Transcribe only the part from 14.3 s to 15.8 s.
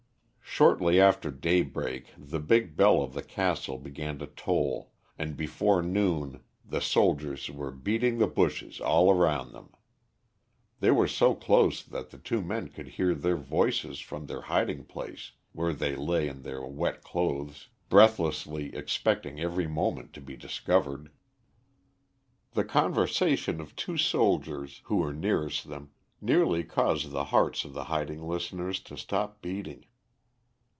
hiding place, where